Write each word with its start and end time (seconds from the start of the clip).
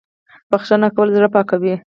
بخښنه 0.51 0.87
کول 0.95 1.07
زړه 1.15 1.27
پاکوي 1.33 1.73